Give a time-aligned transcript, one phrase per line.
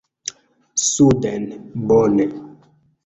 [0.85, 1.45] “Suden”,
[1.75, 2.25] bone.